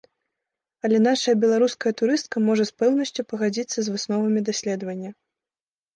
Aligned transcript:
Але 0.87 0.97
нашая 1.07 1.35
беларуская 1.43 1.93
турыстка 2.01 2.43
можа 2.47 2.63
з 2.69 2.75
пэўнасцю 2.85 3.21
пагадзіцца 3.35 3.79
з 3.89 3.97
высновамі 3.97 4.39
даследавання. 4.49 5.09